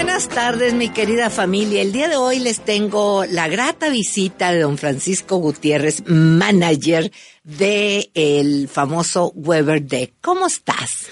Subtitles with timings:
[0.00, 1.82] Buenas tardes, mi querida familia.
[1.82, 7.10] El día de hoy les tengo la grata visita de don Francisco Gutiérrez, manager
[7.42, 10.12] de el famoso Weber Deck.
[10.20, 11.08] ¿Cómo estás?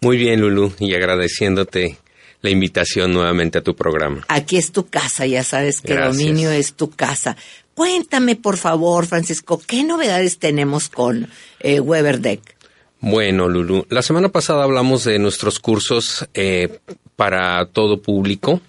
[0.00, 1.98] Muy bien, Lulu, y agradeciéndote
[2.40, 4.24] la invitación nuevamente a tu programa.
[4.28, 6.16] Aquí es tu casa, ya sabes que Gracias.
[6.16, 7.36] Dominio es tu casa.
[7.74, 11.28] Cuéntame, por favor, Francisco, ¿qué novedades tenemos con
[11.60, 12.56] eh, Weber Deck?
[13.00, 16.80] Bueno, Lulu, la semana pasada hablamos de nuestros cursos eh,
[17.16, 18.60] para todo público.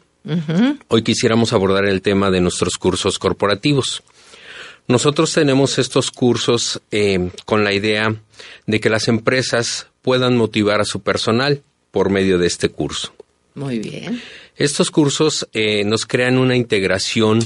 [0.88, 4.04] Hoy quisiéramos abordar el tema de nuestros cursos corporativos.
[4.87, 8.15] Nosotros tenemos estos cursos eh, con la idea
[8.68, 13.13] de que las empresas puedan motivar a su personal por medio de este curso.
[13.55, 14.21] Muy bien.
[14.55, 17.40] Estos cursos eh, nos crean una integración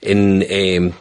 [0.00, 0.92] en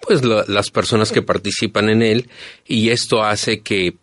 [0.00, 2.30] pues la- las personas que participan en él
[2.66, 3.96] y esto hace que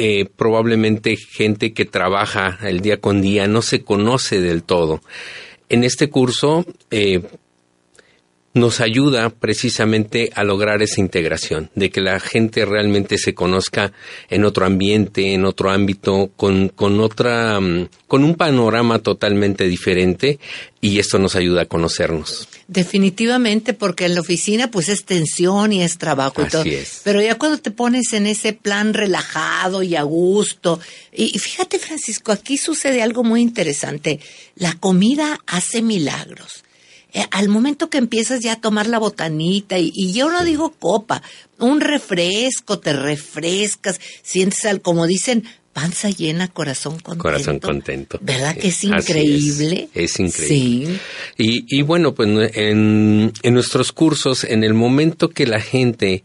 [0.00, 5.00] eh, probablemente gente que trabaja el día con día no se conoce del todo.
[5.68, 7.20] En este curso eh,
[8.54, 13.92] nos ayuda precisamente a lograr esa integración, de que la gente realmente se conozca
[14.30, 20.38] en otro ambiente, en otro ámbito, con, con otra, mm, con un panorama totalmente diferente
[20.80, 22.48] y esto nos ayuda a conocernos.
[22.68, 26.64] Definitivamente, porque en la oficina pues es tensión y es trabajo y Así todo.
[26.64, 27.00] es.
[27.04, 30.80] Pero ya cuando te pones en ese plan relajado y a gusto,
[31.12, 34.20] y, y fíjate Francisco, aquí sucede algo muy interesante.
[34.56, 36.64] La comida hace milagros.
[37.18, 40.70] Eh, al momento que empiezas ya a tomar la botanita, y, y yo no digo
[40.78, 41.20] copa,
[41.58, 45.42] un refresco, te refrescas, sientes al, como dicen,
[45.72, 47.22] panza llena, corazón contento.
[47.22, 48.20] Corazón contento.
[48.22, 48.84] ¿Verdad que es es.
[48.84, 49.88] increíble?
[49.94, 50.94] Es increíble.
[50.94, 51.00] Sí.
[51.38, 56.22] Y, y bueno, pues en, en nuestros cursos, en el momento que la gente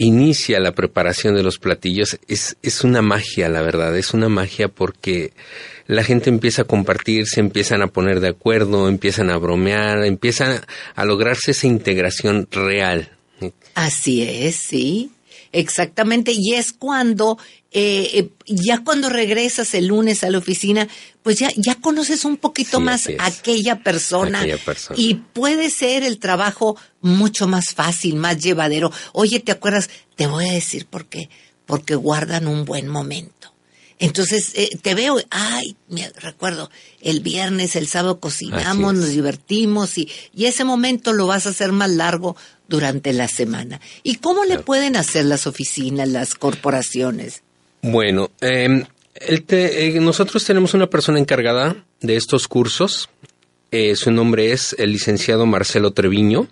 [0.00, 4.68] inicia la preparación de los platillos, es, es una magia, la verdad, es una magia
[4.68, 5.34] porque
[5.86, 10.62] la gente empieza a compartir, se empiezan a poner de acuerdo, empiezan a bromear, empiezan
[10.94, 13.12] a lograrse esa integración real.
[13.74, 15.10] Así es, sí,
[15.52, 16.32] exactamente.
[16.34, 17.36] Y es cuando,
[17.72, 20.88] eh, eh, ya cuando regresas el lunes a la oficina,
[21.22, 24.40] pues ya, ya conoces un poquito Sí, más a aquella persona.
[24.40, 24.98] Aquella persona.
[25.00, 28.90] Y puede ser el trabajo mucho más fácil, más llevadero.
[29.12, 29.88] Oye, ¿te acuerdas?
[30.16, 31.30] Te voy a decir por qué.
[31.64, 33.54] Porque guardan un buen momento.
[34.00, 36.70] Entonces, eh, te veo, ay, me recuerdo,
[37.02, 41.70] el viernes, el sábado cocinamos, nos divertimos y, y ese momento lo vas a hacer
[41.70, 42.34] más largo
[42.66, 43.78] durante la semana.
[44.02, 47.42] ¿Y cómo le pueden hacer las oficinas, las corporaciones?
[47.82, 53.08] Bueno, eh, el te- eh, nosotros tenemos una persona encargada de estos cursos.
[53.70, 56.48] Eh, su nombre es el licenciado Marcelo Treviño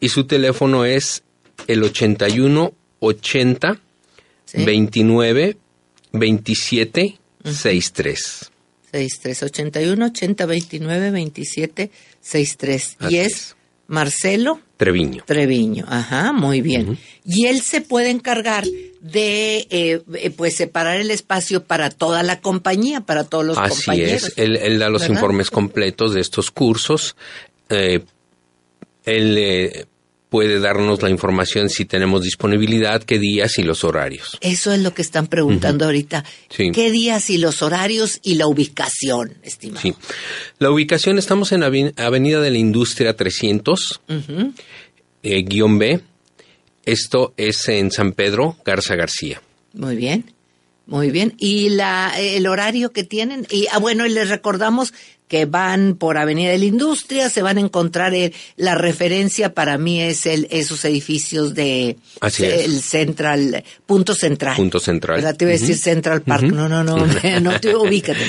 [0.00, 1.22] y su teléfono es
[1.66, 3.80] el 81 80
[4.46, 4.64] ¿Sí?
[4.64, 5.56] 29
[6.12, 8.50] 27 63.
[8.92, 11.90] 6381 80 29 27
[12.20, 12.96] 63.
[13.00, 13.56] Así Y es es.
[13.86, 15.24] Marcelo Treviño.
[15.26, 15.86] Treviño.
[15.88, 16.98] Ajá, muy bien.
[17.24, 18.64] Y él se puede encargar
[19.00, 23.84] de, eh, eh, pues, separar el espacio para toda la compañía, para todos los Así
[23.84, 24.24] compañeros.
[24.24, 24.32] es.
[24.36, 25.14] Él, él da los ¿verdad?
[25.14, 27.16] informes completos de estos cursos.
[27.70, 28.04] Eh,
[29.04, 29.86] él eh,
[30.36, 34.36] puede darnos la información si tenemos disponibilidad, qué días y los horarios.
[34.42, 36.26] Eso es lo que están preguntando ahorita.
[36.50, 36.72] Sí.
[36.74, 39.80] ¿Qué días y los horarios y la ubicación, estimado?
[39.80, 39.94] Sí.
[40.58, 44.52] La ubicación, estamos en Aven- Avenida de la Industria 300, Ujú.
[45.22, 46.00] eh, guion B.
[46.84, 49.40] Esto es en San Pedro, Garza García.
[49.72, 50.34] Muy bien,
[50.84, 51.32] muy bien.
[51.38, 53.46] ¿Y la, el horario que tienen?
[53.50, 54.92] Y, ah, bueno, y les recordamos
[55.28, 59.76] que van por Avenida de la Industria, se van a encontrar eh, la referencia para
[59.78, 62.64] mí es el esos edificios de Así es.
[62.64, 64.56] el Central Punto Central.
[64.56, 65.16] Punto Central.
[65.16, 65.36] ¿Verdad?
[65.36, 65.76] Te iba a decir.
[65.76, 66.44] Central Park.
[66.44, 66.96] No, no, no,
[67.40, 68.20] no te ubícate.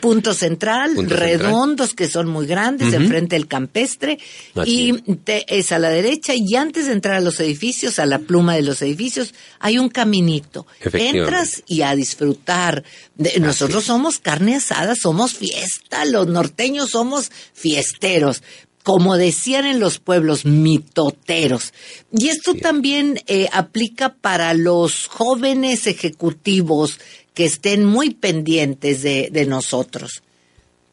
[0.00, 1.38] Punto Central, Punto Central.
[1.40, 4.18] redondos que son muy grandes, enfrente del campestre
[4.54, 8.06] Así y te- es a la derecha y antes de entrar a los edificios, a
[8.06, 10.66] la pluma de los edificios, hay un caminito.
[10.92, 12.84] Entras y a disfrutar.
[13.16, 18.42] De- nosotros somos carne asada, somos fiesta, los norteños somos fiesteros.
[18.82, 21.72] Como decían en los pueblos, mitoteros.
[22.10, 26.98] Y esto también eh, aplica para los jóvenes ejecutivos
[27.32, 30.22] que estén muy pendientes de, de nosotros.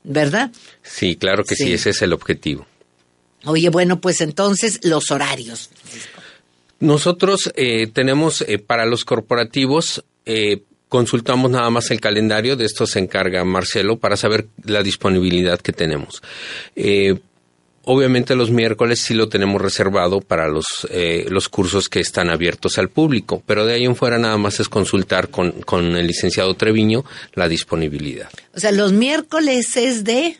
[0.03, 0.51] ¿verdad?
[0.83, 1.73] Sí, claro que sí, Sí.
[1.73, 2.65] ese es el objetivo.
[3.45, 5.69] Oye, bueno, pues entonces los horarios.
[6.79, 12.85] Nosotros eh, tenemos eh, para los corporativos, eh, consultamos nada más el calendario, de esto
[12.85, 16.21] se encarga Marcelo para saber la disponibilidad que tenemos.
[16.75, 17.19] Eh,
[17.83, 22.77] obviamente los miércoles sí lo tenemos reservado para los, eh, los cursos que están abiertos
[22.77, 26.55] al público, pero de ahí en fuera nada más es consultar con, con el licenciado
[26.55, 28.29] Treviño la disponibilidad.
[28.55, 30.37] O sea, los miércoles es de...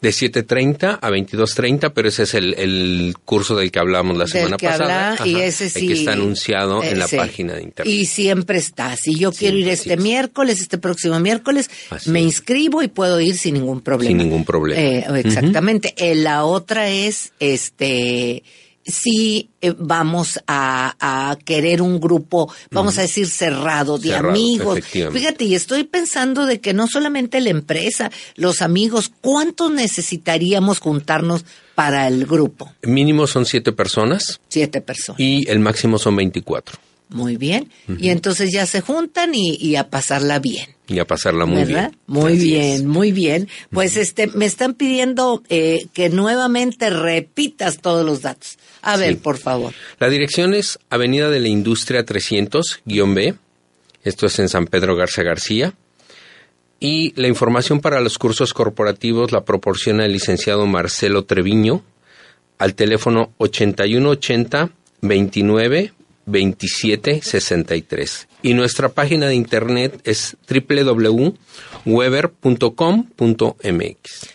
[0.00, 4.32] De 7.30 a 22.30, pero ese es el, el curso del que hablamos la del
[4.32, 5.12] semana que pasada.
[5.12, 5.86] habla, y ese el sí.
[5.86, 7.92] que está anunciado en la página de internet.
[7.92, 8.96] Y siempre está.
[8.96, 13.36] Si yo quiero ir este miércoles, este próximo miércoles, Así me inscribo y puedo ir
[13.36, 14.08] sin ningún problema.
[14.08, 14.80] Sin ningún problema.
[14.80, 15.94] Eh, exactamente.
[15.96, 18.42] Eh, la otra es, este,
[18.84, 20.96] si eh, vamos a,
[21.30, 24.80] a querer un grupo, vamos a decir cerrado, de Cerrado, amigos.
[24.84, 31.44] Fíjate, y estoy pensando de que no solamente la empresa, los amigos, ¿cuántos necesitaríamos juntarnos
[31.74, 32.72] para el grupo?
[32.82, 35.20] Mínimo son siete personas Siete personas.
[35.20, 36.78] y el máximo son 24.
[37.12, 37.70] Muy bien.
[37.98, 40.66] Y entonces ya se juntan y, y a pasarla bien.
[40.88, 41.90] Y a pasarla muy ¿verdad?
[41.90, 41.98] bien.
[42.06, 42.82] Muy Así bien, es.
[42.84, 43.48] muy bien.
[43.70, 48.58] Pues este, me están pidiendo eh, que nuevamente repitas todos los datos.
[48.82, 49.20] A ver, Sí.
[49.22, 49.72] por favor.
[50.00, 53.34] La dirección es Avenida de la Industria 300-B.
[54.04, 55.74] Esto es en San Pedro Garza García.
[56.80, 61.84] Y la información para los cursos corporativos la proporciona el licenciado Marcelo Treviño
[62.58, 64.70] al teléfono 8180
[65.00, 65.92] 29
[66.32, 68.28] 27 63.
[68.42, 71.36] Y nuestra página de internet es www.weber.com.mx.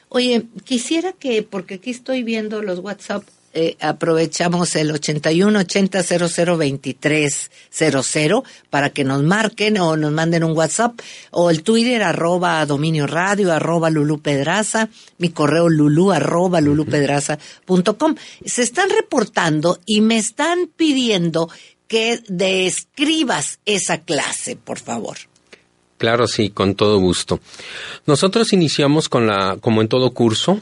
[0.10, 3.24] Oye, quisiera que, porque aquí estoy viendo los WhatsApp,
[3.60, 10.44] eh, aprovechamos el 81 80 00 23 00 para que nos marquen o nos manden
[10.44, 11.00] un WhatsApp
[11.32, 18.16] o el Twitter arroba dominio radio arroba Lulu Pedraza, mi correo lulu arroba lulupedraza.com.
[18.46, 21.50] Se están reportando y me están pidiendo
[21.88, 25.18] que describas esa clase, por favor.
[25.98, 27.40] Claro, sí, con todo gusto.
[28.06, 30.62] Nosotros iniciamos con la, como en todo curso,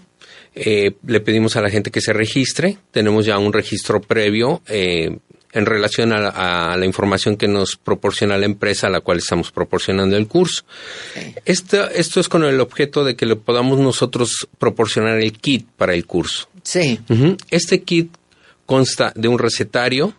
[0.54, 2.77] eh, le pedimos a la gente que se registre.
[2.92, 5.18] Tenemos ya un registro previo eh,
[5.51, 6.30] en relación a la,
[6.74, 10.63] a la información que nos proporciona la empresa a la cual estamos proporcionando el curso.
[11.44, 15.94] Esto, esto es con el objeto de que le podamos nosotros proporcionar el kit para
[15.94, 16.48] el curso.
[16.63, 17.00] Sí.
[17.50, 18.12] Este kit
[18.66, 20.13] consta de un recetario,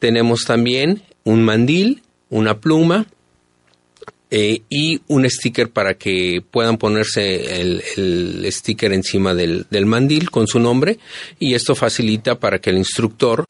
[0.00, 3.06] tenemos también un mandil, una pluma
[4.32, 10.30] eh, y un sticker para que puedan ponerse el, el sticker encima del, del mandil
[10.30, 10.98] con su nombre
[11.38, 13.44] y esto facilita para que el instructor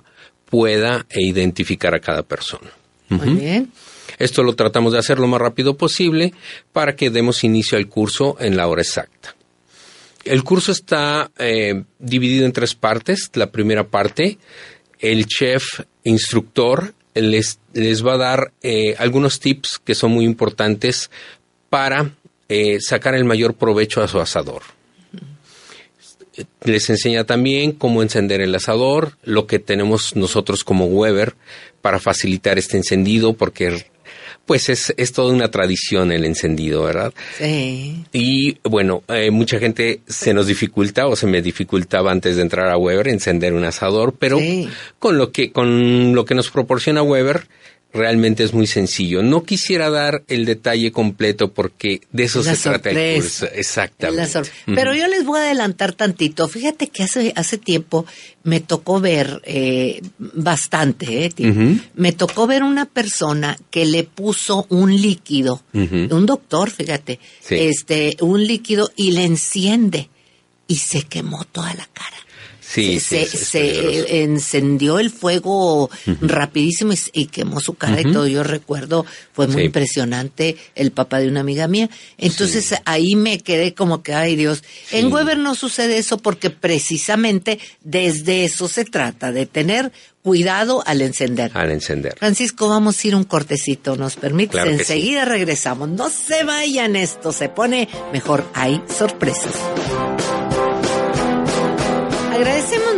[0.47, 2.71] pueda eh, identificar a cada persona.
[3.09, 3.73] Muy bien.
[4.19, 6.35] Esto lo tratamos de hacer lo más rápido posible
[6.73, 9.35] para que demos inicio al curso en la hora exacta.
[10.25, 13.31] El curso está eh, dividido en tres partes.
[13.35, 14.39] La primera parte,
[15.01, 15.65] el chef
[16.05, 21.11] instructor les, va a dar eh, algunos tips que son muy importantes
[21.69, 22.13] para
[22.49, 24.63] eh, sacar el mayor provecho a su asador.
[26.65, 31.35] Les enseña también cómo encender el asador, lo que tenemos nosotros como Weber
[31.83, 33.85] para facilitar este encendido, porque
[34.51, 37.13] pues es, es toda una tradición el encendido, ¿verdad?
[37.39, 38.05] Sí.
[38.13, 42.67] Y bueno, eh, mucha gente se nos dificulta o se me dificultaba antes de entrar
[42.69, 44.69] a Weber encender un asador, pero Sí.
[44.99, 47.47] con lo que con lo que nos proporciona Weber
[47.93, 49.23] realmente es muy sencillo.
[49.23, 53.47] No quisiera dar el detalle completo porque de eso La se trata el curso.
[53.53, 54.41] Exactamente.
[54.67, 54.75] La.
[54.75, 56.47] Pero yo les voy a adelantar tantito.
[56.49, 58.07] Fíjate que hace, hace tiempo
[58.45, 64.95] me tocó ver eh, bastante, eh, me tocó ver una persona que le puso un
[65.01, 67.57] líquido, un doctor, fíjate, Sí.
[67.57, 70.09] este, un líquido y le enciende
[70.67, 72.17] y se quemó toda la cara.
[72.73, 74.07] Sí, se, sí, se- peligroso.
[74.11, 78.29] encendió el fuego rapidísimo y, quemó su cara y todo.
[78.29, 79.67] Yo recuerdo, fue muy Sí.
[79.67, 81.91] impresionante el papá de una amiga mía.
[82.17, 84.63] Entonces ahí me quedé como que, ay Dios,
[84.93, 85.11] en.
[85.13, 89.91] Weber no sucede eso porque precisamente desde eso se trata, de tener
[90.23, 91.51] cuidado al encender.
[91.55, 92.15] al encender.
[92.19, 94.17] Francisco, vamos a ir un cortecito, ¿nos?
[94.17, 94.77] Claro sí.
[94.77, 95.89] Enseguida regresamos.
[95.89, 98.47] No se vayan, esto se pone mejor.
[98.55, 99.55] Hay sorpresas.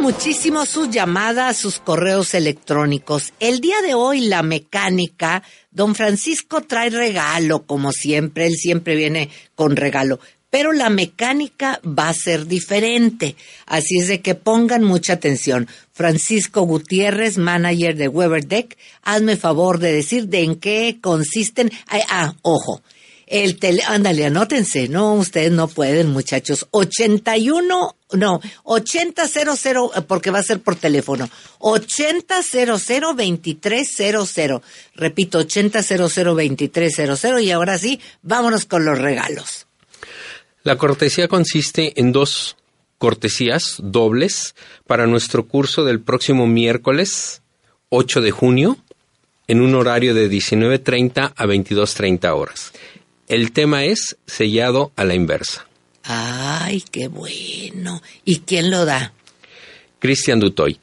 [0.03, 3.33] Muchísimo sus llamadas, sus correos electrónicos.
[3.39, 9.31] El día de hoy la mecánica, don Francisco trae regalo, como siempre, él siempre viene
[9.55, 10.19] con regalo.
[10.51, 13.37] Pero la mecánica va a ser diferente.
[13.65, 15.69] Así es de que pongan mucha atención.
[15.93, 21.71] Francisco Gutiérrez, manager de Weber Deck, hazme favor de decir de en qué consisten.
[21.87, 22.83] Ah, ah, ojo.
[23.33, 24.89] El tele, ándale, anótense.
[24.89, 26.69] No, ustedes no pueden, muchachos.
[26.71, 31.31] 81, no, 8000, porque va a ser por teléfono.
[31.61, 34.61] 8000-2300.
[34.95, 37.43] Repito, 8000-2300.
[37.43, 39.67] Y ahora sí, vámonos con los regalos.
[40.63, 42.59] La cortesía consiste en dos
[42.99, 44.55] cortesías dobles
[44.87, 47.41] para nuestro curso del próximo miércoles
[47.89, 48.77] 8 de junio
[49.49, 52.73] en un horario de 19.30 a 22.30 horas.
[53.33, 55.67] El tema es sellado a la inversa.
[56.03, 58.03] Ay, qué bueno.
[58.27, 59.15] ¿Y quién lo da?
[60.01, 60.79] Cristian Dutoy.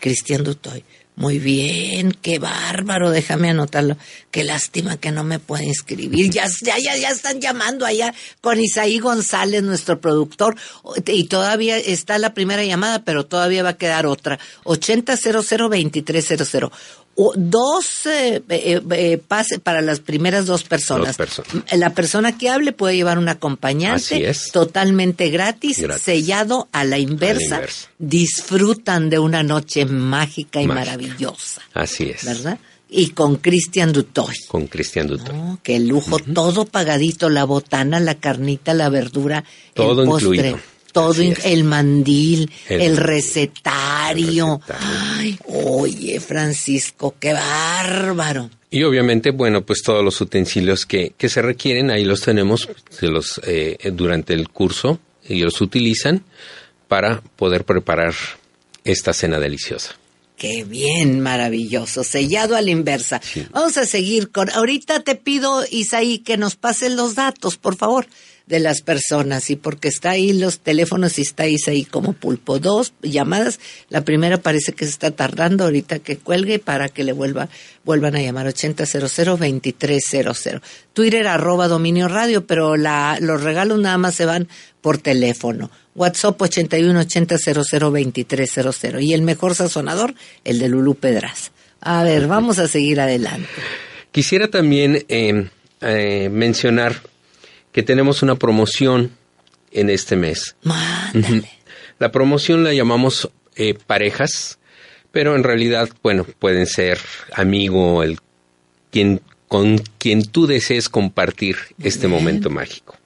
[0.00, 0.82] Cristian Dutoy.
[1.16, 3.98] Muy bien, qué bárbaro, déjame anotarlo.
[4.30, 6.30] Qué lástima que no me puede inscribir.
[6.30, 10.56] Ya, ya, ya, ya están llamando allá con Isaí González, nuestro productor,
[11.06, 14.38] y todavía está la primera llamada, pero todavía va a quedar otra.
[14.64, 16.72] 80002300
[17.16, 21.16] dos eh, eh, eh, pases para las primeras dos personas.
[21.72, 27.62] La persona que hable puede llevar un acompañante totalmente gratis, sellado a la, inversa.
[27.98, 31.62] Disfrutan de una noche mágica y maravillosa.
[31.74, 32.24] Así es.
[32.24, 32.58] ¿Verdad?
[32.88, 34.34] Y con Cristian Dutoy.
[34.48, 35.58] Con Cristian Dutoy.
[35.62, 40.28] qué lujo, todo pagadito, la botana, la carnita, la verdura, todo el postre.
[40.28, 44.60] Incluido todo, el mandil, el, recetario.
[44.68, 48.50] Ay, oye, Francisco, qué bárbaro.
[48.70, 53.08] Y obviamente, bueno, pues todos los utensilios que, que se requieren, ahí los tenemos se
[53.08, 56.24] los, eh, durante el curso, y los utilizan
[56.88, 58.14] para poder preparar
[58.84, 59.96] esta cena deliciosa.
[60.36, 63.20] Qué bien, maravilloso, sellado a la inversa.
[63.50, 68.06] Vamos a seguir con, ahorita te pido, Isaí, que nos pasen los datos, por favor
[68.46, 72.58] de las personas y porque está ahí los teléfonos y estáis ahí como pulpo.
[72.58, 73.58] Dos llamadas,
[73.88, 77.48] la primera parece que se está tardando ahorita que cuelgue para que le vuelva,
[77.84, 80.60] vuelvan a llamar 8000-2300.
[80.92, 84.48] Twitter arroba dominio radio, pero la, los regalos nada más se van
[84.80, 85.70] por teléfono.
[85.94, 91.52] WhatsApp 8180002300 y el mejor sazonador, el de Lulú Pedraz.
[91.80, 93.48] A ver, vamos a seguir adelante.
[94.10, 95.48] Quisiera también eh,
[95.80, 97.00] eh, mencionar
[97.72, 99.10] que tenemos una promoción
[99.70, 100.56] en este mes.
[101.98, 104.58] La promoción la llamamos eh, parejas,
[105.10, 106.98] pero en realidad, bueno, pueden ser
[107.32, 108.18] amigo, el
[108.90, 112.96] quien con quien tú desees compartir este momento mágico.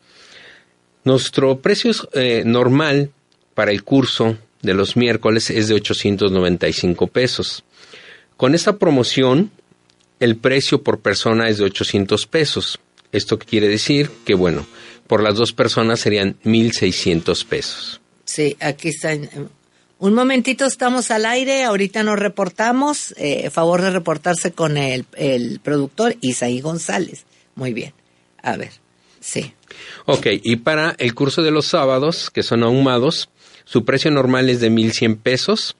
[1.02, 3.10] Nuestro precio eh, normal
[3.54, 7.64] para el curso de los miércoles es de 895 pesos.
[8.36, 9.50] Con esta promoción,
[10.20, 12.78] el precio por persona es de 800 pesos.
[13.16, 14.66] Esto quiere decir que, bueno,
[15.06, 18.00] por las dos personas serían 1.600 pesos.
[18.26, 19.16] Sí, aquí está.
[19.98, 23.14] Un momentito, estamos al aire, ahorita nos reportamos.
[23.16, 27.24] Eh, favor de reportarse con el, el productor Isaí González.
[27.54, 27.94] Muy bien.
[28.42, 28.72] A ver,
[29.20, 29.54] sí.
[30.04, 33.30] Ok, y para el curso de los sábados, que son ahumados,
[33.64, 35.74] su precio normal es de 1.100 pesos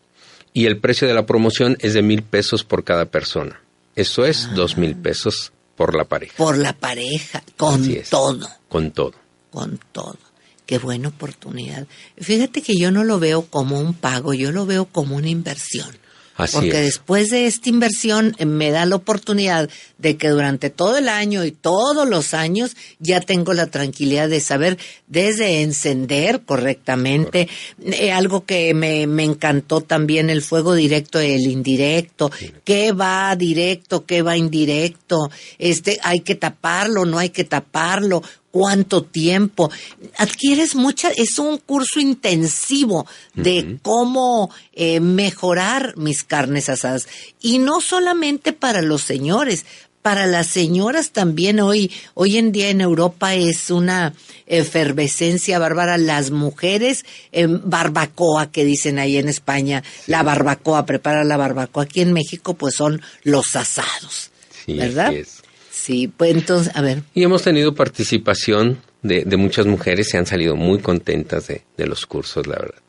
[0.54, 3.60] y el precio de la promoción es de 1.000 pesos por cada persona.
[3.94, 6.34] Eso es dos 2.000 pesos por la pareja.
[6.36, 8.48] Por la pareja, con todo.
[8.68, 9.14] Con todo.
[9.50, 10.18] Con todo.
[10.64, 11.86] Qué buena oportunidad.
[12.18, 15.96] Fíjate que yo no lo veo como un pago, yo lo veo como una inversión.
[16.36, 21.08] Porque después de esta inversión eh, me da la oportunidad de que durante todo el
[21.08, 27.48] año y todos los años ya tengo la tranquilidad de saber desde encender correctamente,
[27.82, 32.30] eh, algo que me, me, encantó también el fuego directo y el indirecto,
[32.64, 38.22] qué va directo, qué va indirecto, este, hay que taparlo, no hay que taparlo,
[38.56, 39.70] cuánto tiempo.
[40.16, 47.06] Adquieres mucha, es un curso intensivo de cómo eh, mejorar mis carnes asadas.
[47.42, 49.66] Y no solamente para los señores,
[50.00, 54.14] para las señoras también hoy, hoy en día en Europa es una
[54.46, 55.98] efervescencia bárbara.
[55.98, 61.82] Las mujeres en barbacoa que dicen ahí en España, la barbacoa, prepara la barbacoa.
[61.82, 64.30] Aquí en México pues son los asados,
[64.66, 65.12] ¿verdad?
[65.86, 67.04] Sí, pues entonces, a ver.
[67.14, 72.48] Y hemos tenido participación de, muchas mujeres, se han salido muy contentas de, los cursos,
[72.48, 72.82] la verdad.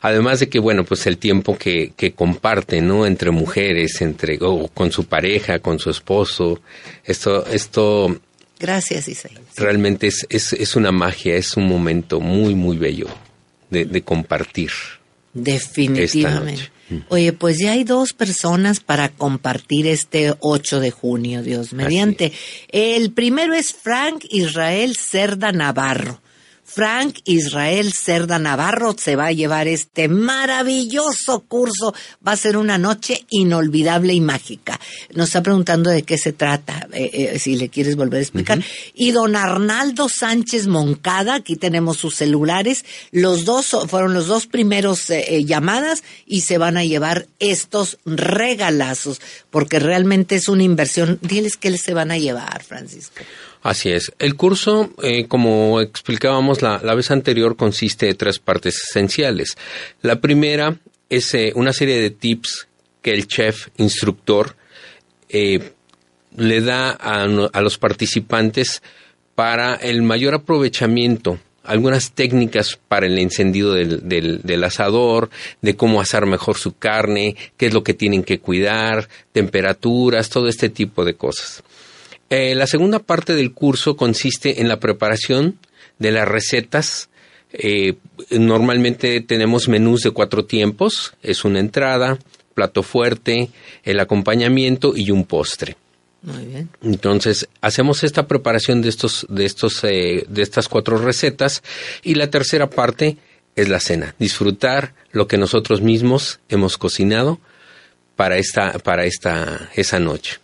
[0.00, 3.04] Además de que, bueno, pues el tiempo que, que comparten, ¿no?
[3.04, 6.62] Entre mujeres, entre, o con su pareja, con su esposo,
[7.04, 8.18] esto, esto.
[8.58, 9.36] Gracias, Isaí.
[9.54, 13.08] Realmente es, es, es, una magia, es un momento muy, muy bello
[13.68, 14.70] de, de compartir.
[15.34, 16.70] Definitivamente.
[17.08, 22.32] Oye, pues ya hay dos personas para compartir este 8 de junio, Dios mediante.
[22.68, 26.20] El primero es Frank Israel Cerda Navarro.
[26.68, 31.94] Frank Israel Cerda Navarro se va a llevar este maravilloso curso.
[32.24, 34.78] Va a ser una noche inolvidable y mágica.
[35.14, 38.62] Nos está preguntando de qué se trata, eh, eh, si le quieres volver a explicar.
[38.92, 42.84] Y don Arnaldo Sánchez Moncada, aquí tenemos sus celulares.
[43.12, 49.22] Los dos fueron los dos primeros eh, llamadas y se van a llevar estos regalazos,
[49.50, 51.18] porque realmente es una inversión.
[51.22, 53.24] Diles qué se van a llevar, Francisco.
[53.68, 54.12] Así es.
[54.18, 59.58] El curso, eh, como explicábamos la, vez anterior, consiste de tres partes esenciales.
[60.00, 60.78] La primera
[61.10, 62.66] es eh, una serie de tips
[63.02, 64.56] que el chef instructor
[65.28, 65.72] eh,
[66.34, 68.82] le da a, los participantes
[69.34, 75.28] para el mayor aprovechamiento algunas técnicas para el encendido del, del, asador,
[75.60, 80.48] de cómo asar mejor su carne, qué es lo que tienen que cuidar, temperaturas, todo
[80.48, 81.62] este tipo de cosas.
[82.30, 85.58] Eh, la segunda parte del curso consiste en la preparación
[85.98, 87.08] de las recetas.
[87.52, 87.94] Eh,
[88.30, 91.14] normalmente tenemos menús de cuatro tiempos.
[91.22, 92.18] Es una entrada,
[92.54, 93.50] plato fuerte,
[93.84, 95.76] el acompañamiento y un postre.
[96.22, 96.68] Muy bien.
[96.82, 101.62] Entonces hacemos esta preparación de estos, de estos, eh, de estas cuatro recetas
[102.02, 103.16] y la tercera parte
[103.54, 104.14] es la cena.
[104.18, 107.38] Disfrutar lo que nosotros mismos hemos cocinado
[108.16, 110.38] para esta, para esta, esa noche.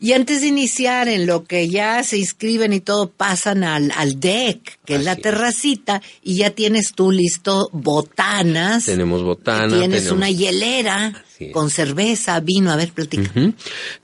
[0.00, 4.20] Y antes de iniciar en lo que ya se inscriben y todo, pasan al, al
[4.20, 8.84] deck, que es la terracita, y ya tienes tú listo botanas.
[8.84, 9.76] Tenemos botanas.
[9.76, 13.30] Tienes una hielera con cerveza, vino, a ver, platica.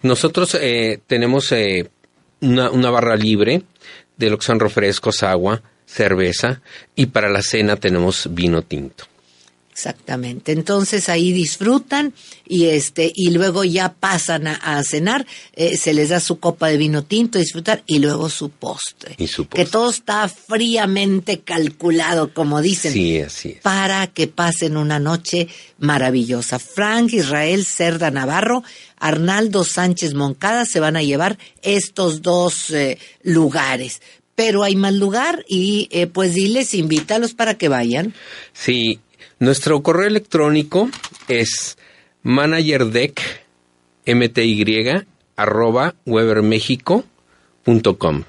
[0.02, 1.88] Nosotros eh, tenemos eh,
[2.40, 3.62] una, una barra libre
[4.16, 6.60] de lo que son refrescos, agua, cerveza,
[6.96, 9.04] y para la cena tenemos vino tinto.
[9.75, 10.52] Exactamente.
[10.52, 12.14] Entonces ahí disfrutan
[12.47, 16.76] y este y luego ya pasan a, cenar, eh, se les da su copa de
[16.76, 19.16] vino tinto, disfrutar y luego su postre.
[19.19, 19.64] Y su postre.
[19.64, 22.93] Que todo está fríamente calculado, como dicen.
[22.93, 23.62] Sí, así es.
[23.62, 26.61] Para que pasen una noche maravillosa.
[26.61, 28.62] Frank Israel Cerda Navarro,
[28.99, 34.00] Arnaldo Sánchez Moncada se van a llevar estos dos eh, lugares
[34.35, 38.14] pero hay más lugar y eh, pues diles, invítalos para que vayan.
[38.52, 38.99] Sí,
[39.38, 40.88] nuestro correo electrónico
[41.28, 41.76] es
[42.23, 43.20] managerdeck,
[44.06, 45.04] mty,
[45.36, 48.25] arroba webermexico.com.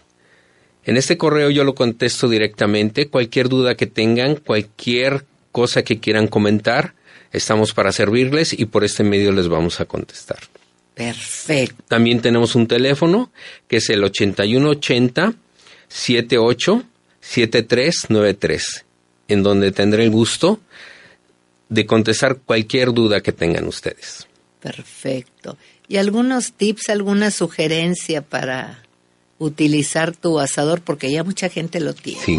[0.85, 3.07] En este correo yo lo contesto directamente.
[3.07, 6.93] Cualquier duda que tengan, cualquier cosa que quieran comentar,
[7.31, 10.39] estamos para servirles y por este medio les vamos a contestar.
[10.93, 11.83] Perfecto.
[11.87, 13.31] También tenemos un teléfono
[13.67, 15.33] que es el 8180
[15.87, 16.83] 78
[17.19, 18.85] 7393,
[19.27, 20.59] en donde tendré el gusto
[21.69, 24.27] de contestar cualquier duda que tengan ustedes.
[24.59, 25.57] Perfecto.
[25.87, 28.83] ¿Y algunos tips, alguna sugerencia para
[29.37, 30.81] utilizar tu asador?
[30.81, 32.21] Porque ya mucha gente lo tiene.
[32.23, 32.37] Sí.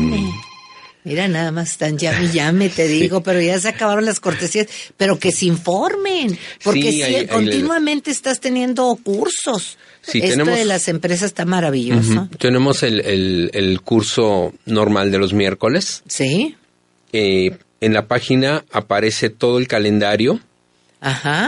[1.06, 4.66] Mira, nada más están llame y llame, te digo, pero ya se acabaron las cortesías.
[4.96, 9.78] Pero que se informen, porque si continuamente estás teniendo cursos.
[10.02, 12.28] Sí, Esto de las empresas está maravilloso.
[12.38, 16.02] Tenemos el, el, el, curso normal de los miércoles.
[16.06, 16.56] Sí.
[17.12, 20.40] Eh, en la página aparece todo el calendario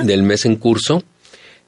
[0.05, 1.03] del mes en curso,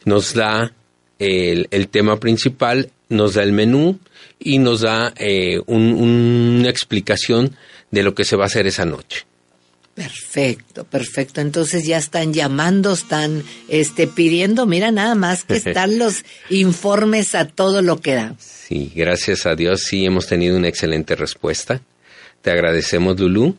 [0.05, 0.73] nos da
[1.19, 3.99] el, tema principal, nos da el menú
[4.39, 7.57] y nos da eh, una explicación
[7.91, 9.27] de lo que se va a hacer esa noche.
[9.95, 11.41] Perfecto, perfecto.
[11.41, 17.47] Entonces ya están llamando, están este, pidiendo, mira nada más que están los informes a
[17.47, 18.35] todo lo que da.
[18.39, 21.83] Sí, gracias a Dios sí hemos tenido una excelente respuesta.
[22.41, 23.57] Te agradecemos, Lulú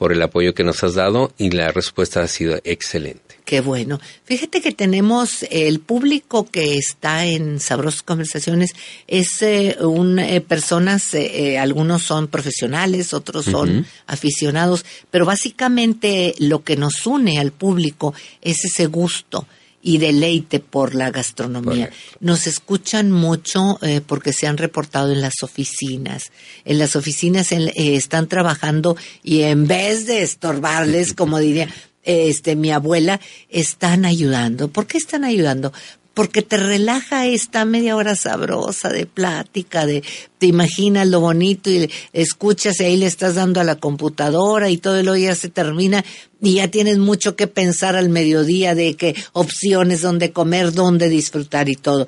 [0.00, 3.36] por el apoyo que nos has dado y la respuesta ha sido excelente.
[3.44, 4.00] Qué bueno.
[4.24, 8.70] Fíjate que tenemos el público que está en Sabrosas Conversaciones,
[9.06, 16.64] es eh, un, eh, personas, eh, algunos son profesionales, otros son aficionados, pero básicamente lo
[16.64, 19.46] que nos une al público es ese gusto
[19.82, 21.90] y deleite por la gastronomía.
[22.20, 26.32] Nos escuchan mucho eh, porque se han reportado en las oficinas.
[26.64, 31.68] En las oficinas eh, están trabajando y en vez de estorbarles, como diría
[32.02, 34.68] este mi abuela, están ayudando.
[34.68, 35.72] ¿Por qué están ayudando?
[36.14, 40.02] Porque te relaja esta media hora sabrosa de plática, de
[40.38, 44.76] te imaginas lo bonito y escuchas y ahí le estás dando a la computadora y
[44.76, 46.04] todo lo ya se termina
[46.42, 51.68] y ya tienes mucho que pensar al mediodía de qué opciones, dónde comer, dónde disfrutar
[51.68, 52.06] y todo.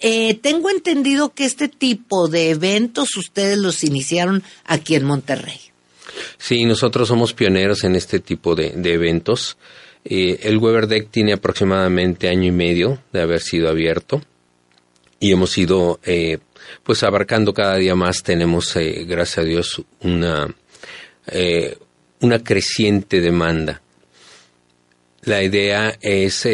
[0.00, 5.58] Eh, tengo entendido que este tipo de eventos ustedes los iniciaron aquí en Monterrey.
[6.36, 9.56] Sí, nosotros somos pioneros en este tipo de eventos.
[10.10, 14.22] Eh, el Weber Deck tiene aproximadamente año y medio de haber sido abierto
[15.20, 16.38] y hemos ido eh,
[16.82, 18.22] pues abarcando cada día más.
[18.22, 20.48] Tenemos, eh, gracias a Dios, una,
[21.26, 21.76] eh,
[22.20, 23.82] una creciente demanda.
[25.24, 26.48] La idea es,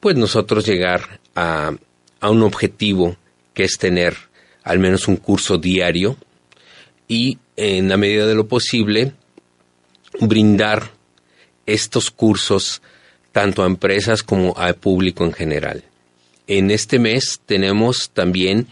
[0.00, 1.72] pues, nosotros llegar a,
[2.20, 3.16] a un objetivo
[3.52, 4.16] que es tener
[4.62, 6.16] al menos un curso diario
[7.06, 9.12] y, en la medida de lo posible,
[10.20, 10.97] brindar
[11.68, 12.82] estos cursos
[13.32, 15.84] tanto a empresas como al público en general.
[16.46, 18.66] En este mes tenemos también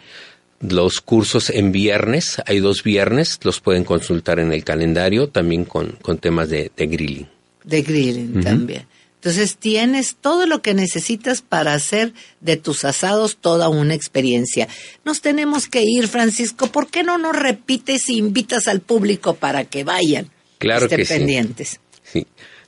[0.61, 5.99] los cursos en viernes, hay dos viernes, los pueden consultar en el calendario, también con,
[6.19, 7.29] temas de, grilling.
[7.65, 8.87] De grilling también.
[9.17, 14.69] Entonces tienes todo lo que necesitas para hacer de tus asados toda una experiencia.
[15.05, 16.69] Nos tenemos que ir, Francisco.
[16.69, 20.31] ¿Por qué no nos repites e invitas al público para que vayan?
[20.59, 21.81] Claro que pendientes.
[22.05, 22.27] Sí.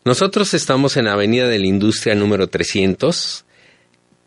[0.09, 3.45] Nosotros estamos en Avenida de la Industria número 300,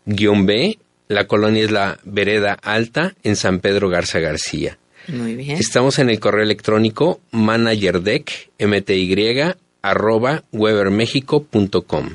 [0.06, 0.78] guion B.
[1.08, 4.78] La colonia es la Vereda Alta en San Pedro Garza García.
[5.08, 5.58] Muy bien.
[5.58, 9.40] Estamos en el correo electrónico managerdeck, mty,
[9.82, 12.10] arroba webermexico.com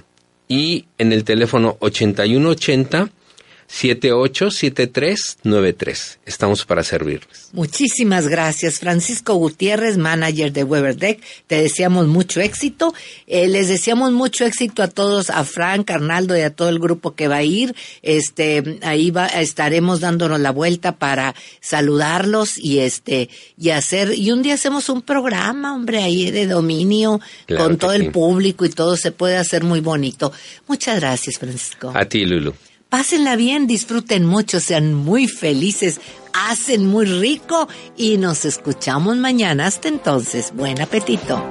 [0.48, 3.10] y en el teléfono 8180
[3.70, 6.18] 787393.
[6.26, 7.50] Estamos para servirles.
[7.52, 11.22] Muchísimas gracias, Francisco Gutiérrez, manager de WeberDeck.
[11.48, 12.94] Te deseamos mucho éxito.
[13.28, 17.14] Eh, les deseamos mucho éxito a todos, a Frank, Arnaldo y a todo el grupo
[17.14, 17.76] que va a ir.
[18.02, 24.44] Este, ahí va, estaremos dándonos la vuelta para saludarlos y este, y hacer, y un
[24.44, 27.20] día hacemos un programa, hombre, ahí de dominio
[27.56, 30.32] con todo el público y todo se puede hacer muy bonito.
[30.68, 31.92] Muchas gracias, Francisco.
[31.94, 32.54] A ti, Lulu.
[32.90, 36.00] Pásenla bien, disfruten mucho, sean muy felices,
[36.34, 39.66] hacen muy rico y nos escuchamos mañana.
[39.66, 41.44] Hasta entonces, buen apetito.